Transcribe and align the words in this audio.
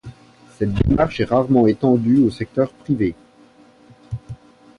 Cette 0.57 0.73
démarche 0.73 1.19
est 1.19 1.25
rarement 1.25 1.67
étendue 1.67 2.17
au 2.21 2.31
secteur 2.31 2.71
privé. 2.73 3.13